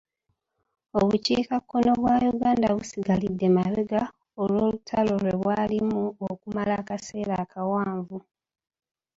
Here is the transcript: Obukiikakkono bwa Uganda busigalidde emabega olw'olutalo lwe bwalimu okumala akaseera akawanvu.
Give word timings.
Obukiikakkono 0.99 1.91
bwa 2.01 2.15
Uganda 2.33 2.67
busigalidde 2.77 3.43
emabega 3.51 4.01
olw'olutalo 4.41 5.13
lwe 5.23 5.33
bwalimu 5.41 6.01
okumala 6.31 6.73
akaseera 6.81 7.33
akawanvu. 7.43 8.17